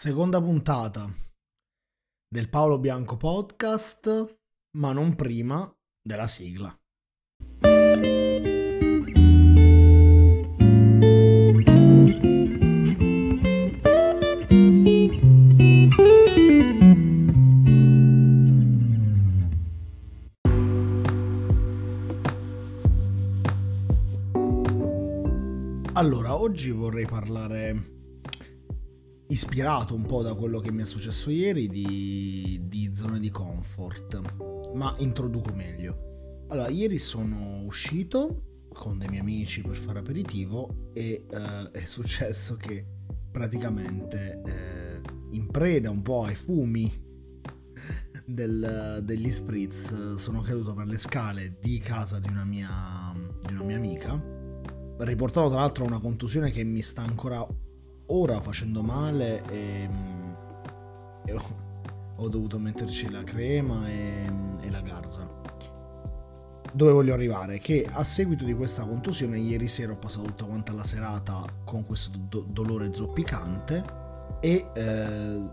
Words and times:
seconda 0.00 0.40
puntata 0.40 1.14
del 2.26 2.48
Paolo 2.48 2.78
Bianco 2.78 3.18
podcast, 3.18 4.38
ma 4.78 4.92
non 4.92 5.14
prima 5.14 5.70
della 6.00 6.26
sigla. 6.26 6.74
Allora, 25.92 26.38
oggi 26.38 26.70
vorrei 26.70 27.04
parlare 27.04 27.99
ispirato 29.30 29.94
un 29.94 30.02
po' 30.02 30.22
da 30.22 30.34
quello 30.34 30.60
che 30.60 30.72
mi 30.72 30.82
è 30.82 30.84
successo 30.84 31.30
ieri 31.30 31.68
di, 31.68 32.60
di 32.64 32.90
zone 32.94 33.18
di 33.20 33.30
comfort, 33.30 34.20
ma 34.74 34.94
introduco 34.98 35.52
meglio. 35.54 36.44
Allora, 36.48 36.68
ieri 36.68 36.98
sono 36.98 37.62
uscito 37.64 38.66
con 38.72 38.98
dei 38.98 39.08
miei 39.08 39.20
amici 39.20 39.62
per 39.62 39.76
fare 39.76 40.00
aperitivo 40.00 40.90
e 40.92 41.26
eh, 41.30 41.70
è 41.70 41.84
successo 41.84 42.56
che 42.56 42.84
praticamente 43.30 44.42
eh, 44.44 45.00
in 45.30 45.46
preda 45.46 45.90
un 45.90 46.02
po' 46.02 46.24
ai 46.24 46.34
fumi 46.34 47.08
del, 48.26 49.00
degli 49.04 49.30
spritz 49.30 50.14
sono 50.14 50.40
caduto 50.40 50.74
per 50.74 50.86
le 50.86 50.98
scale 50.98 51.56
di 51.60 51.78
casa 51.78 52.18
di 52.18 52.28
una 52.28 52.44
mia, 52.44 53.12
di 53.46 53.52
una 53.52 53.62
mia 53.62 53.76
amica 53.76 54.38
riportato 54.98 55.48
tra 55.48 55.60
l'altro 55.60 55.84
una 55.84 56.00
contusione 56.00 56.50
che 56.50 56.62
mi 56.64 56.82
sta 56.82 57.02
ancora 57.02 57.46
ora 58.10 58.40
facendo 58.40 58.82
male 58.82 59.42
e, 59.48 59.88
e 61.24 61.32
ho, 61.32 61.42
ho, 62.16 62.28
dovuto 62.28 62.58
metterci 62.58 63.10
la 63.10 63.22
crema 63.22 63.88
e, 63.88 64.24
e, 64.60 64.70
la 64.70 64.80
garza. 64.80 65.28
Dove 66.72 66.92
voglio 66.92 67.14
arrivare? 67.14 67.58
Che 67.58 67.88
a 67.90 68.04
seguito 68.04 68.44
di 68.44 68.54
questa 68.54 68.84
contusione 68.84 69.38
ieri 69.38 69.66
sera 69.66 69.92
ho 69.92 69.96
passato 69.96 70.26
tutta 70.26 70.44
quanta 70.44 70.72
la 70.72 70.84
serata 70.84 71.44
con 71.64 71.84
questo 71.84 72.16
do- 72.16 72.46
dolore 72.48 72.92
zoppicante 72.92 73.82
e 74.40 74.66
eh, 74.72 75.50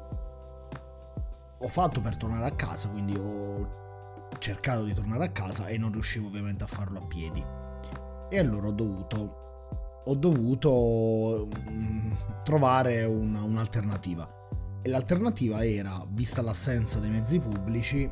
ho 1.60 1.68
fatto 1.68 2.02
per 2.02 2.18
tornare 2.18 2.46
a 2.46 2.52
casa, 2.52 2.88
quindi 2.90 3.16
ho 3.18 3.86
cercato 4.38 4.84
di 4.84 4.94
tornare 4.94 5.26
a 5.26 5.30
casa 5.30 5.68
e 5.68 5.78
non 5.78 5.92
riuscivo 5.92 6.28
ovviamente 6.28 6.64
a 6.64 6.68
farlo 6.68 7.00
a 7.00 7.06
piedi. 7.06 7.44
E 8.30 8.40
allora 8.40 8.68
ho 8.68 8.72
dovuto 8.72 9.46
ho 10.10 10.16
dovuto 10.16 11.50
mm, 11.70 12.12
trovare 12.44 13.04
una, 13.04 13.44
un'alternativa. 13.44 14.36
E 14.82 14.90
l'alternativa 14.90 15.66
era, 15.66 16.06
vista 16.10 16.42
l'assenza 16.42 17.00
dei 17.00 17.10
mezzi 17.10 17.40
pubblici, 17.40 18.10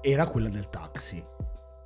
era 0.00 0.26
quella 0.28 0.48
del 0.48 0.68
taxi. 0.68 1.22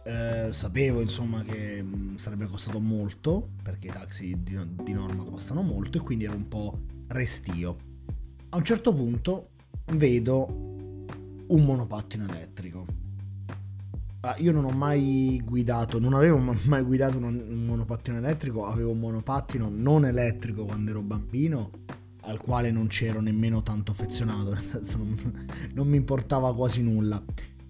Eh, 0.06 0.48
sapevo 0.52 1.00
insomma 1.00 1.42
che 1.42 1.82
mm, 1.82 2.16
sarebbe 2.16 2.46
costato 2.46 2.78
molto, 2.80 3.48
perché 3.62 3.86
i 3.86 3.90
taxi 3.90 4.42
di, 4.42 4.58
di 4.82 4.92
norma 4.92 5.24
costano 5.24 5.62
molto, 5.62 5.98
e 5.98 6.00
quindi 6.02 6.24
ero 6.24 6.36
un 6.36 6.48
po' 6.48 6.80
restio. 7.08 7.76
A 8.50 8.56
un 8.56 8.64
certo 8.64 8.94
punto 8.94 9.50
vedo 9.94 10.46
un 11.46 11.64
monopattino 11.64 12.26
elettrico 12.28 13.03
Ah, 14.24 14.36
io 14.38 14.52
non 14.52 14.64
ho 14.64 14.70
mai 14.70 15.38
guidato, 15.44 15.98
non 15.98 16.14
avevo 16.14 16.38
mai 16.64 16.82
guidato 16.82 17.18
un 17.18 17.64
monopattino 17.66 18.16
elettrico, 18.16 18.64
avevo 18.64 18.92
un 18.92 18.98
monopattino 18.98 19.68
non 19.70 20.06
elettrico 20.06 20.64
quando 20.64 20.92
ero 20.92 21.02
bambino, 21.02 21.70
al 22.22 22.40
quale 22.40 22.70
non 22.70 22.86
c'ero 22.86 23.20
nemmeno 23.20 23.62
tanto 23.62 23.92
affezionato, 23.92 24.48
nel 24.54 24.64
senso 24.64 24.96
non, 24.96 25.46
non 25.74 25.86
mi 25.88 25.98
importava 25.98 26.54
quasi 26.54 26.82
nulla. 26.82 27.22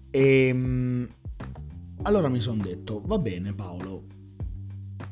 E 0.09 0.47
ehm, 0.47 1.07
allora 2.03 2.29
mi 2.29 2.39
sono 2.39 2.63
detto, 2.63 3.01
va 3.05 3.19
bene 3.19 3.51
Paolo, 3.51 4.05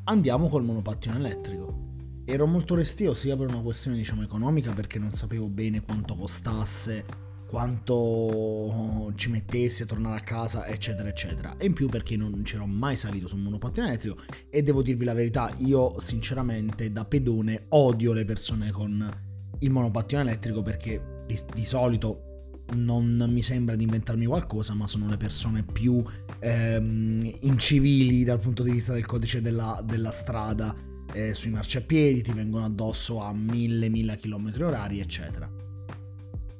andiamo 0.04 0.48
col 0.48 0.64
monopattino 0.64 1.16
elettrico. 1.16 1.82
Ero 2.24 2.46
molto 2.46 2.74
restio 2.74 3.12
sia 3.12 3.36
per 3.36 3.48
una 3.48 3.60
questione 3.60 3.98
diciamo 3.98 4.22
economica 4.22 4.72
perché 4.72 4.98
non 4.98 5.12
sapevo 5.12 5.48
bene 5.48 5.82
quanto 5.82 6.14
costasse 6.14 7.04
quanto 7.46 9.12
ci 9.16 9.30
mettessi 9.30 9.82
a 9.82 9.86
tornare 9.86 10.18
a 10.18 10.22
casa, 10.22 10.66
eccetera, 10.66 11.08
eccetera. 11.08 11.56
E 11.56 11.66
in 11.66 11.72
più 11.72 11.88
perché 11.88 12.16
non 12.16 12.42
c'ero 12.42 12.66
mai 12.66 12.96
salito 12.96 13.28
su 13.28 13.36
un 13.36 13.42
monopattino 13.42 13.86
elettrico 13.86 14.18
e 14.50 14.62
devo 14.62 14.82
dirvi 14.82 15.04
la 15.04 15.14
verità, 15.14 15.52
io 15.58 15.98
sinceramente 16.00 16.90
da 16.90 17.04
pedone 17.04 17.66
odio 17.70 18.12
le 18.12 18.24
persone 18.24 18.70
con 18.70 19.08
il 19.58 19.70
monopattino 19.70 20.20
elettrico 20.20 20.62
perché 20.62 21.24
di, 21.26 21.38
di 21.54 21.64
solito 21.64 22.32
non 22.74 23.24
mi 23.28 23.42
sembra 23.42 23.76
di 23.76 23.84
inventarmi 23.84 24.26
qualcosa, 24.26 24.74
ma 24.74 24.86
sono 24.86 25.06
le 25.08 25.16
persone 25.16 25.62
più 25.62 26.02
ehm, 26.38 27.36
incivili 27.40 28.24
dal 28.24 28.38
punto 28.38 28.62
di 28.62 28.70
vista 28.70 28.94
del 28.94 29.06
codice 29.06 29.40
della, 29.40 29.82
della 29.84 30.10
strada 30.10 30.74
eh, 31.12 31.34
sui 31.34 31.50
marciapiedi, 31.50 32.22
ti 32.22 32.32
vengono 32.32 32.64
addosso 32.64 33.20
a 33.20 33.32
mille, 33.32 33.88
mille 33.88 34.16
km 34.16 34.52
orari, 34.60 35.00
eccetera. 35.00 35.63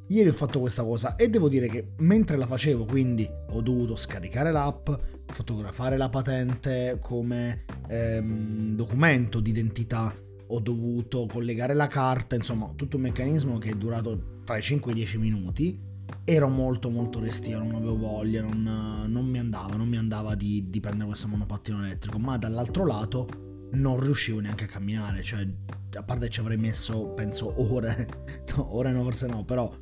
Ieri 0.09 0.29
ho 0.29 0.35
fatto 0.35 0.61
questa 0.61 0.83
cosa 0.83 1.17
e 1.17 1.31
devo 1.31 1.49
dire 1.49 1.67
che 1.67 1.93
mentre 1.99 2.37
la 2.37 2.47
facevo, 2.47 2.85
quindi 2.85 3.29
ho 3.49 3.61
dovuto 3.63 3.97
scaricare 3.97 4.53
l'app, 4.53 4.91
fotografare 5.27 5.97
la 5.97 6.11
patente 6.11 6.99
come 7.01 7.65
ehm, 7.89 8.75
documento 8.77 9.41
d'identità, 9.41 10.15
ho 10.47 10.61
dovuto 10.61 11.27
collegare 11.27 11.73
la 11.73 11.87
carta, 11.87 12.37
insomma 12.37 12.71
tutto 12.77 12.97
un 12.97 13.03
meccanismo 13.03 13.57
che 13.57 13.71
è 13.71 13.75
durato 13.75 14.43
tra 14.45 14.59
i 14.59 14.63
5 14.63 14.91
e 14.91 14.95
i 14.95 14.97
10 14.99 15.19
minuti. 15.19 15.93
Ero 16.23 16.49
molto 16.49 16.91
molto 16.91 17.19
restio, 17.19 17.59
non 17.59 17.75
avevo 17.75 17.97
voglia, 17.97 18.43
non, 18.43 19.07
non 19.09 19.27
mi 19.27 19.39
andava, 19.39 19.75
non 19.75 19.89
mi 19.89 19.97
andava 19.97 20.35
di, 20.35 20.69
di 20.69 20.81
prendere 20.81 21.09
questo 21.09 21.29
monopattino 21.29 21.83
elettrico, 21.83 22.19
ma 22.19 22.37
dall'altro 22.37 22.85
lato 22.85 23.27
non 23.73 23.99
riuscivo 23.99 24.41
neanche 24.41 24.65
a 24.65 24.67
camminare, 24.67 25.23
cioè 25.23 25.49
a 25.97 26.03
parte 26.03 26.29
ci 26.29 26.41
avrei 26.41 26.57
messo 26.57 27.09
penso 27.15 27.55
ore, 27.73 28.09
no, 28.57 28.75
ore 28.77 28.93
no 28.93 29.03
forse 29.03 29.27
no, 29.27 29.45
però 29.45 29.73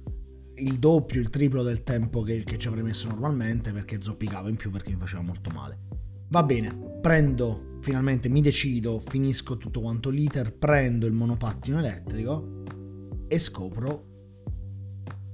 il 0.56 0.78
doppio, 0.78 1.20
il 1.20 1.30
triplo 1.30 1.62
del 1.62 1.82
tempo 1.82 2.22
che, 2.22 2.42
che 2.44 2.58
ci 2.58 2.68
avrei 2.68 2.82
messo 2.82 3.08
normalmente 3.08 3.72
perché 3.72 4.00
zoppicavo 4.00 4.48
in 4.48 4.56
più 4.56 4.70
perché 4.70 4.90
mi 4.90 4.98
faceva 4.98 5.22
molto 5.22 5.50
male. 5.50 5.78
Va 6.28 6.42
bene, 6.42 6.74
prendo, 7.00 7.78
finalmente 7.80 8.28
mi 8.28 8.40
decido, 8.40 8.98
finisco 8.98 9.56
tutto 9.56 9.80
quanto 9.80 10.08
l'iter, 10.08 10.54
prendo 10.54 11.06
il 11.06 11.12
monopattino 11.12 11.78
elettrico 11.78 12.62
e 13.28 13.38
scopro 13.38 14.10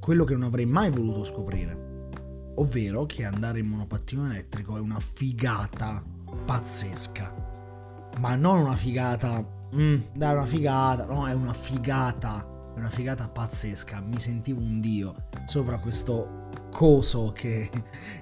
quello 0.00 0.24
che 0.24 0.34
non 0.34 0.44
avrei 0.44 0.66
mai 0.66 0.90
voluto 0.90 1.24
scoprire, 1.24 2.10
ovvero 2.56 3.06
che 3.06 3.24
andare 3.24 3.58
in 3.60 3.66
monopattino 3.66 4.26
elettrico 4.26 4.76
è 4.76 4.80
una 4.80 5.00
figata 5.00 6.02
pazzesca. 6.44 7.46
Ma 8.18 8.34
non 8.34 8.58
una 8.58 8.74
figata, 8.74 9.46
mm, 9.74 9.96
dai 10.14 10.32
una 10.32 10.46
figata, 10.46 11.06
no, 11.06 11.28
è 11.28 11.32
una 11.32 11.52
figata 11.52 12.57
una 12.78 12.88
figata 12.88 13.28
pazzesca, 13.28 14.00
mi 14.00 14.18
sentivo 14.18 14.60
un 14.60 14.80
dio 14.80 15.14
sopra 15.46 15.78
questo 15.78 16.46
coso 16.70 17.32
che, 17.32 17.70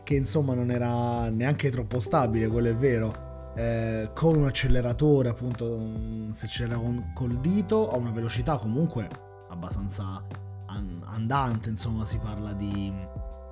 che 0.02 0.14
insomma 0.14 0.54
non 0.54 0.70
era 0.70 1.28
neanche 1.28 1.70
troppo 1.70 2.00
stabile, 2.00 2.48
quello 2.48 2.68
è 2.68 2.74
vero, 2.74 3.52
eh, 3.56 4.10
con 4.14 4.36
un 4.36 4.46
acceleratore 4.46 5.28
appunto, 5.28 5.78
mm, 5.78 6.30
si 6.30 6.44
accelera 6.44 6.76
con, 6.76 7.12
col 7.14 7.38
dito 7.40 7.90
a 7.90 7.96
una 7.96 8.10
velocità 8.10 8.56
comunque 8.58 9.08
abbastanza 9.48 10.22
andante, 11.06 11.70
insomma 11.70 12.04
si 12.04 12.18
parla 12.18 12.52
di 12.52 12.92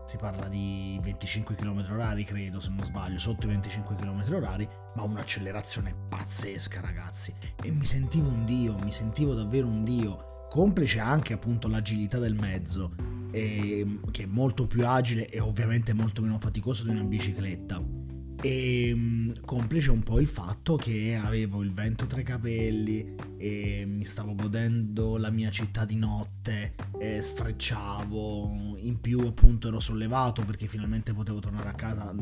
si 0.05 0.19
parla 0.19 0.49
di 0.49 1.01
25 1.03 1.55
km 1.55 1.81
h 1.81 2.25
credo 2.25 2.61
se 2.61 2.69
non 2.69 2.85
sbaglio 2.85 3.19
sotto 3.19 3.47
i 3.47 3.49
25 3.49 3.95
km 3.95 4.21
h 4.21 4.69
ma 4.97 5.03
un'accelerazione 5.03 5.95
pazzesca 6.11 6.83
ragazzi. 6.83 7.35
E 7.63 7.71
mi 7.71 7.87
sentivo 7.87 8.29
un 8.29 8.45
dio 8.45 8.77
mi 8.83 8.93
sentivo 8.93 9.33
davvero 9.33 9.67
un 9.67 9.83
dio 9.83 10.34
complice 10.55 11.01
anche 11.01 11.33
appunto 11.33 11.67
l'agilità 11.67 12.21
del 12.21 12.37
mezzo, 12.37 12.93
e, 13.33 13.99
che 14.12 14.23
è 14.23 14.27
molto 14.27 14.69
più 14.69 14.87
agile 14.87 15.27
e 15.27 15.41
ovviamente 15.41 15.93
molto 15.93 16.23
meno 16.23 16.39
faticoso 16.39 16.85
di 16.85 16.91
una 16.91 17.03
bicicletta. 17.03 17.83
E 18.41 19.33
complice 19.45 19.91
un 19.91 20.05
po' 20.05 20.21
il 20.21 20.29
fatto 20.29 20.77
che 20.77 21.21
avevo 21.21 21.61
il 21.65 21.73
vento 21.73 22.06
tra 22.06 22.21
i 22.21 22.23
capelli 22.23 23.17
e 23.37 23.85
mi 23.85 24.05
stavo 24.05 24.37
godendo 24.37 25.17
la 25.17 25.31
mia 25.31 25.51
città 25.51 25.85
di 25.85 25.97
notte, 25.97 26.77
e 27.00 27.21
sfrecciavo, 27.21 28.77
in 28.77 29.00
più 29.00 29.19
appunto 29.27 29.67
ero 29.67 29.81
sollevato 29.81 30.45
perché 30.45 30.69
finalmente 30.69 31.12
potevo 31.12 31.41
tornare 31.41 31.69
a 31.69 31.75
casa 31.75 32.15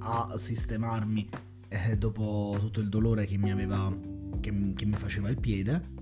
a 0.00 0.36
sistemarmi 0.36 1.26
eh, 1.68 1.96
dopo 1.96 2.54
tutto 2.60 2.80
il 2.80 2.90
dolore 2.90 3.24
che 3.24 3.38
mi 3.38 3.50
aveva 3.50 3.90
che, 4.40 4.72
che 4.74 4.84
mi 4.84 4.94
faceva 4.94 5.30
il 5.30 5.40
piede 5.40 5.96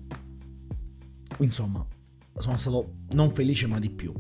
Insomma, 1.38 1.87
sono 2.38 2.56
stato 2.56 2.93
non 3.11 3.31
felice 3.31 3.67
ma 3.67 3.79
di 3.79 3.91
più. 3.91 4.12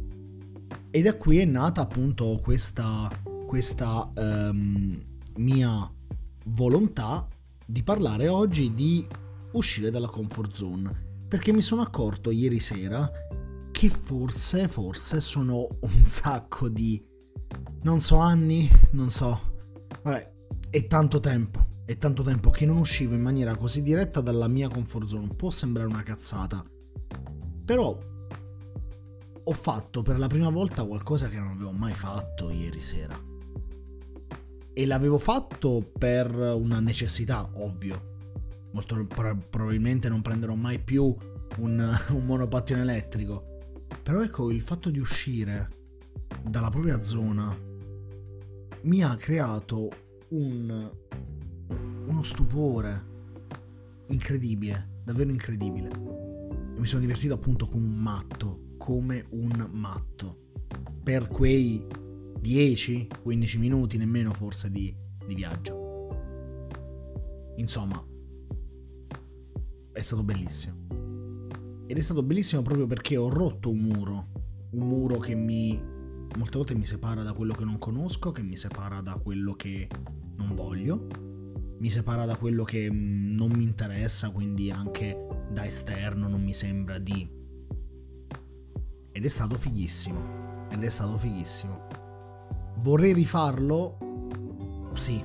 E 0.90 1.02
da 1.02 1.16
qui 1.16 1.38
è 1.38 1.44
nata 1.44 1.82
appunto 1.82 2.38
questa, 2.42 3.10
questa 3.46 4.10
um, 4.16 4.98
mia 5.36 5.92
volontà 6.46 7.28
di 7.64 7.82
parlare 7.82 8.28
oggi 8.28 8.72
di 8.72 9.06
uscire 9.52 9.90
dalla 9.90 10.08
comfort 10.08 10.52
zone. 10.52 11.04
Perché 11.28 11.52
mi 11.52 11.60
sono 11.60 11.82
accorto 11.82 12.30
ieri 12.30 12.60
sera 12.60 13.08
che 13.70 13.88
forse, 13.90 14.68
forse 14.68 15.20
sono 15.20 15.66
un 15.80 16.04
sacco 16.04 16.68
di... 16.68 17.04
non 17.82 18.00
so 18.00 18.16
anni, 18.16 18.70
non 18.92 19.10
so... 19.10 19.54
Vabbè, 20.02 20.32
è 20.70 20.86
tanto 20.86 21.20
tempo, 21.20 21.82
è 21.84 21.96
tanto 21.96 22.22
tempo 22.22 22.50
che 22.50 22.64
non 22.64 22.78
uscivo 22.78 23.14
in 23.14 23.22
maniera 23.22 23.56
così 23.56 23.82
diretta 23.82 24.20
dalla 24.20 24.48
mia 24.48 24.68
comfort 24.68 25.08
zone. 25.08 25.34
Può 25.34 25.50
sembrare 25.50 25.88
una 25.88 26.02
cazzata, 26.02 26.64
però 27.66 27.98
ho 29.48 29.52
fatto 29.52 30.02
per 30.02 30.18
la 30.18 30.26
prima 30.26 30.48
volta 30.48 30.84
qualcosa 30.84 31.28
che 31.28 31.36
non 31.36 31.48
avevo 31.48 31.72
mai 31.72 31.92
fatto 31.92 32.48
ieri 32.48 32.80
sera. 32.80 33.20
E 34.72 34.86
l'avevo 34.86 35.18
fatto 35.18 35.92
per 35.98 36.34
una 36.34 36.80
necessità, 36.80 37.50
ovvio. 37.54 38.14
Molto 38.72 39.06
probabilmente 39.06 40.08
non 40.08 40.22
prenderò 40.22 40.54
mai 40.54 40.78
più 40.78 41.14
un, 41.58 41.98
un 42.08 42.24
monopattino 42.24 42.80
elettrico 42.80 43.54
però 44.06 44.22
ecco, 44.22 44.50
il 44.50 44.62
fatto 44.62 44.90
di 44.90 45.00
uscire 45.00 45.68
dalla 46.42 46.70
propria 46.70 47.02
zona 47.02 47.56
mi 48.82 49.02
ha 49.02 49.16
creato 49.16 49.90
un, 50.28 50.90
uno 52.06 52.22
stupore 52.22 53.14
incredibile, 54.06 55.00
davvero 55.02 55.30
incredibile. 55.30 56.35
E 56.76 56.78
mi 56.78 56.86
sono 56.86 57.00
divertito 57.00 57.32
appunto 57.32 57.66
come 57.66 57.86
un 57.86 57.96
matto, 57.96 58.74
come 58.76 59.24
un 59.30 59.70
matto. 59.72 60.50
Per 61.02 61.26
quei 61.28 61.86
10-15 62.42 63.58
minuti, 63.58 63.96
nemmeno 63.96 64.34
forse 64.34 64.70
di, 64.70 64.94
di 65.26 65.34
viaggio. 65.34 65.84
Insomma, 67.56 68.04
è 69.90 70.00
stato 70.02 70.22
bellissimo. 70.22 71.84
Ed 71.86 71.96
è 71.96 72.00
stato 72.02 72.22
bellissimo 72.22 72.60
proprio 72.60 72.86
perché 72.86 73.16
ho 73.16 73.30
rotto 73.30 73.70
un 73.70 73.78
muro. 73.78 74.28
Un 74.72 74.86
muro 74.86 75.18
che 75.18 75.34
mi 75.34 75.94
molte 76.36 76.58
volte 76.58 76.74
mi 76.74 76.84
separa 76.84 77.22
da 77.22 77.32
quello 77.32 77.54
che 77.54 77.64
non 77.64 77.78
conosco, 77.78 78.32
che 78.32 78.42
mi 78.42 78.58
separa 78.58 79.00
da 79.00 79.14
quello 79.14 79.54
che 79.54 79.88
non 80.36 80.54
voglio, 80.54 81.06
mi 81.78 81.88
separa 81.88 82.26
da 82.26 82.36
quello 82.36 82.64
che 82.64 82.90
mm, 82.90 83.34
non 83.34 83.52
mi 83.52 83.62
interessa, 83.62 84.30
quindi 84.30 84.70
anche 84.70 85.16
da 85.50 85.64
esterno 85.64 86.28
non 86.28 86.42
mi 86.42 86.52
sembra 86.52 86.98
di... 86.98 87.28
Ed 89.12 89.24
è 89.24 89.28
stato 89.28 89.56
fighissimo. 89.56 90.68
Ed 90.70 90.82
è 90.82 90.88
stato 90.88 91.16
fighissimo. 91.18 91.86
Vorrei 92.78 93.12
rifarlo? 93.12 93.98
Sì. 94.94 95.24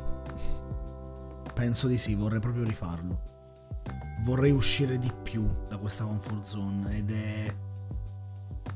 Penso 1.53 1.87
di 1.87 1.97
sì, 1.97 2.15
vorrei 2.15 2.39
proprio 2.39 2.63
rifarlo 2.63 3.29
vorrei 4.23 4.51
uscire 4.51 4.97
di 4.97 5.11
più 5.23 5.47
da 5.67 5.77
questa 5.77 6.03
comfort 6.03 6.43
zone 6.43 6.97
ed 6.97 7.11
è 7.11 7.55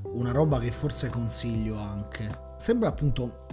una 0.04 0.32
roba 0.32 0.60
che 0.60 0.72
forse 0.72 1.10
consiglio 1.10 1.78
anche. 1.78 2.54
Sembra 2.58 2.90
appunto... 2.90 3.44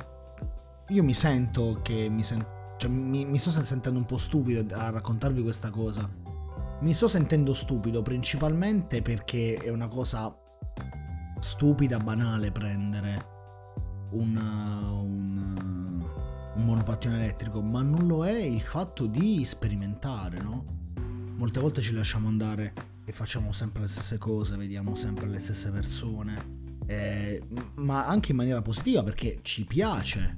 Io 0.88 1.02
mi 1.02 1.14
sento 1.14 1.80
che 1.82 2.08
mi, 2.10 2.22
sen... 2.22 2.44
cioè, 2.76 2.90
mi, 2.90 3.24
mi 3.24 3.38
sto 3.38 3.50
sentendo 3.50 3.98
un 3.98 4.04
po' 4.04 4.18
stupido 4.18 4.74
a 4.74 4.90
raccontarvi 4.90 5.42
questa 5.42 5.70
cosa. 5.70 6.08
Mi 6.82 6.94
sto 6.94 7.06
sentendo 7.06 7.54
stupido 7.54 8.02
principalmente 8.02 9.02
perché 9.02 9.54
è 9.54 9.68
una 9.68 9.86
cosa 9.86 10.36
stupida, 11.38 11.98
banale 11.98 12.50
prendere 12.50 13.26
un, 14.10 14.36
un, 14.36 16.04
un 16.56 16.64
monopattino 16.64 17.14
elettrico, 17.14 17.62
ma 17.62 17.82
non 17.82 18.08
lo 18.08 18.26
è 18.26 18.36
il 18.36 18.62
fatto 18.62 19.06
di 19.06 19.44
sperimentare, 19.44 20.40
no? 20.40 20.64
molte 21.36 21.60
volte 21.60 21.82
ci 21.82 21.92
lasciamo 21.92 22.26
andare 22.26 22.72
e 23.04 23.12
facciamo 23.12 23.52
sempre 23.52 23.82
le 23.82 23.88
stesse 23.88 24.18
cose, 24.18 24.56
vediamo 24.56 24.96
sempre 24.96 25.28
le 25.28 25.38
stesse 25.38 25.70
persone, 25.70 26.80
eh, 26.86 27.40
ma 27.76 28.08
anche 28.08 28.32
in 28.32 28.38
maniera 28.38 28.60
positiva 28.60 29.04
perché 29.04 29.38
ci 29.42 29.64
piace, 29.66 30.36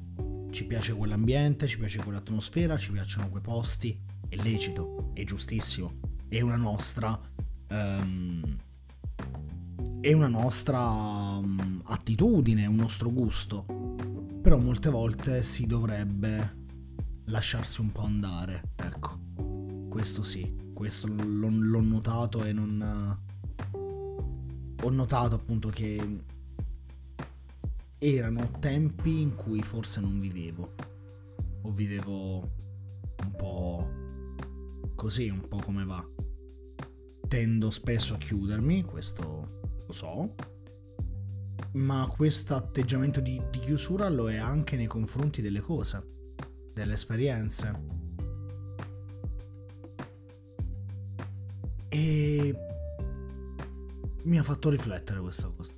ci 0.50 0.66
piace 0.66 0.92
quell'ambiente, 0.92 1.66
ci 1.66 1.78
piace 1.78 2.02
quell'atmosfera, 2.02 2.76
ci 2.76 2.92
piacciono 2.92 3.30
quei 3.30 3.42
posti, 3.42 3.98
è 4.28 4.36
lecito, 4.36 5.10
è 5.14 5.24
giustissimo, 5.24 6.12
è 6.28 6.40
una 6.40 6.56
nostra... 6.56 7.18
Um, 7.70 8.56
è 10.00 10.12
una 10.12 10.28
nostra 10.28 10.80
um, 10.80 11.80
attitudine, 11.84 12.66
un 12.66 12.76
nostro 12.76 13.10
gusto. 13.10 13.64
Però 14.42 14.58
molte 14.58 14.90
volte 14.90 15.42
si 15.42 15.66
dovrebbe 15.66 16.62
lasciarsi 17.24 17.80
un 17.80 17.90
po' 17.90 18.02
andare, 18.02 18.72
ecco. 18.76 19.18
Questo 19.88 20.22
sì 20.22 20.62
questo 20.74 21.06
l'ho, 21.06 21.48
l'ho 21.48 21.80
notato 21.80 22.44
e 22.44 22.52
non... 22.52 23.18
Ho 24.82 24.90
notato 24.90 25.34
appunto 25.36 25.70
che 25.70 26.20
erano 27.96 28.50
tempi 28.58 29.22
in 29.22 29.34
cui 29.34 29.62
forse 29.62 30.00
non 30.00 30.20
vivevo. 30.20 30.74
O 31.62 31.70
vivevo 31.70 32.38
un 33.22 33.30
po' 33.34 33.88
così, 34.94 35.30
un 35.30 35.48
po' 35.48 35.60
come 35.64 35.84
va. 35.84 36.06
Tendo 37.28 37.70
spesso 37.70 38.14
a 38.14 38.18
chiudermi, 38.18 38.82
questo 38.84 39.60
lo 39.86 39.92
so. 39.92 40.34
Ma 41.72 42.08
questo 42.14 42.54
atteggiamento 42.54 43.20
di, 43.20 43.40
di 43.50 43.58
chiusura 43.58 44.08
lo 44.08 44.30
è 44.30 44.36
anche 44.36 44.76
nei 44.76 44.86
confronti 44.86 45.42
delle 45.42 45.60
cose, 45.60 46.02
delle 46.72 46.92
esperienze 46.92 48.02
E 51.94 52.52
mi 54.24 54.36
ha 54.36 54.42
fatto 54.42 54.68
riflettere 54.68 55.20
questa 55.20 55.48
cosa. 55.48 55.70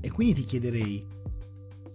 E 0.00 0.10
quindi 0.10 0.34
ti 0.34 0.44
chiederei, 0.44 1.06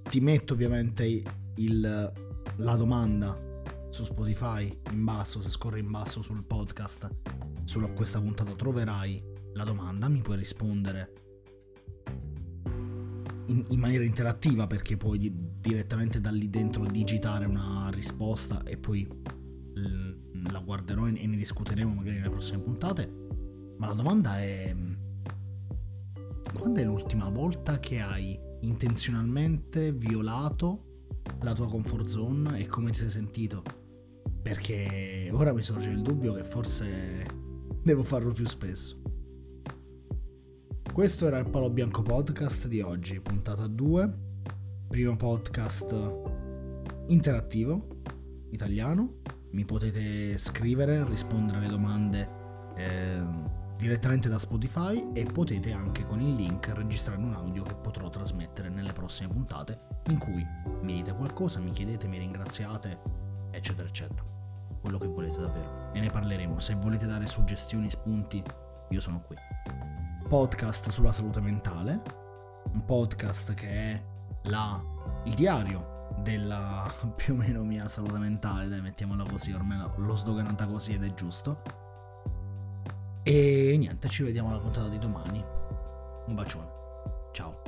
ti 0.09 0.19
metto 0.21 0.53
ovviamente 0.53 1.23
il, 1.57 2.13
la 2.55 2.75
domanda 2.75 3.39
su 3.91 4.03
Spotify 4.05 4.75
in 4.89 5.03
basso, 5.03 5.39
se 5.39 5.51
scorri 5.51 5.81
in 5.81 5.91
basso 5.91 6.23
sul 6.23 6.43
podcast, 6.43 7.09
su 7.71 7.79
questa 7.93 8.19
puntata 8.19 8.51
troverai 8.51 9.23
la 9.53 9.63
domanda, 9.63 10.09
mi 10.09 10.19
puoi 10.19 10.35
rispondere 10.35 11.13
in, 13.45 13.63
in 13.69 13.79
maniera 13.79 14.03
interattiva 14.03 14.67
perché 14.67 14.97
puoi 14.97 15.17
di, 15.17 15.33
direttamente 15.57 16.19
da 16.19 16.31
lì 16.31 16.49
dentro 16.49 16.83
digitare 16.83 17.45
una 17.45 17.89
risposta 17.89 18.61
e 18.63 18.75
poi 18.75 19.07
la 20.51 20.59
guarderò 20.59 21.07
e 21.07 21.11
ne 21.25 21.37
discuteremo 21.37 21.93
magari 21.93 22.17
nelle 22.17 22.29
prossime 22.29 22.59
puntate. 22.59 23.09
Ma 23.77 23.87
la 23.87 23.93
domanda 23.93 24.37
è: 24.37 24.75
quando 26.53 26.77
è 26.77 26.83
l'ultima 26.83 27.29
volta 27.29 27.79
che 27.79 28.01
hai 28.01 28.37
intenzionalmente 28.63 29.93
violato 29.93 31.05
la 31.39 31.53
tua 31.53 31.69
comfort 31.69 32.05
zone 32.05 32.59
e 32.59 32.67
come 32.67 32.91
ti 32.91 32.97
sei 32.97 33.09
sentito? 33.09 33.63
Perché 34.41 35.29
ora 35.31 35.53
mi 35.53 35.63
sorge 35.63 35.89
il 35.89 36.01
dubbio 36.01 36.33
che 36.33 36.43
forse 36.43 37.49
devo 37.83 38.03
farlo 38.03 38.31
più 38.31 38.47
spesso. 38.47 38.99
Questo 40.93 41.25
era 41.25 41.39
il 41.39 41.49
Palo 41.49 41.69
Bianco 41.69 42.01
Podcast 42.01 42.67
di 42.67 42.81
oggi, 42.81 43.19
puntata 43.19 43.65
2, 43.65 44.13
primo 44.87 45.15
podcast 45.15 46.13
interattivo, 47.07 47.87
italiano, 48.51 49.21
mi 49.51 49.65
potete 49.65 50.37
scrivere, 50.37 51.05
rispondere 51.05 51.57
alle 51.57 51.67
domande 51.67 52.29
eh, 52.75 53.19
direttamente 53.77 54.29
da 54.29 54.37
Spotify 54.37 55.11
e 55.13 55.23
potete 55.23 55.71
anche 55.71 56.05
con 56.05 56.21
il 56.21 56.35
link 56.35 56.67
registrare 56.73 57.21
un 57.21 57.33
audio 57.33 57.63
che 57.63 57.73
potrò 57.73 58.09
trasmettere 58.09 58.69
nelle 58.69 58.93
prossime 58.93 59.29
puntate 59.29 59.79
in 60.07 60.17
cui 60.17 60.45
mi 60.81 60.93
dite 60.93 61.15
qualcosa, 61.15 61.59
mi 61.59 61.71
chiedete, 61.71 62.07
mi 62.07 62.19
ringraziate, 62.19 62.99
eccetera, 63.51 63.87
eccetera. 63.87 64.40
Quello 64.81 64.97
che 64.97 65.07
volete 65.07 65.39
davvero. 65.39 65.91
E 65.93 65.99
ne 65.99 66.09
parleremo. 66.09 66.59
Se 66.59 66.75
volete 66.75 67.05
dare 67.05 67.27
suggestioni, 67.27 67.89
spunti, 67.89 68.43
io 68.89 68.99
sono 68.99 69.21
qui. 69.21 69.35
Podcast 70.27 70.89
sulla 70.89 71.11
salute 71.11 71.39
mentale, 71.41 72.01
un 72.71 72.83
podcast 72.85 73.53
che 73.53 73.69
è 73.69 74.03
la, 74.43 74.81
il 75.25 75.33
diario 75.33 76.09
della 76.17 76.91
più 77.15 77.33
o 77.33 77.37
meno 77.37 77.63
mia 77.63 77.87
salute 77.87 78.17
mentale, 78.17 78.67
dai, 78.67 78.81
mettiamola 78.81 79.23
così, 79.29 79.51
ormai 79.51 79.87
l'ho 79.95 80.15
sdoganata 80.15 80.65
così 80.65 80.93
ed 80.93 81.03
è 81.03 81.13
giusto. 81.13 81.61
E 83.23 83.75
niente, 83.77 84.09
ci 84.09 84.23
vediamo 84.23 84.49
alla 84.49 84.59
puntata 84.59 84.87
di 84.87 84.97
domani. 84.97 85.43
Un 86.25 86.35
bacione. 86.35 86.69
Ciao. 87.31 87.60